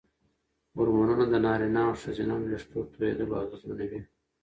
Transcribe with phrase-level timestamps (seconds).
[0.75, 4.01] هورمونونه د نارینه او ښځینه وېښتو توېیدل اغېزمنوي.